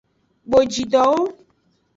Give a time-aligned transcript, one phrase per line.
[0.49, 1.21] Bojidowo.